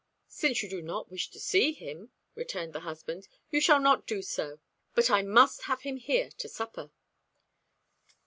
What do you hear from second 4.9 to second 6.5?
but I must have him here to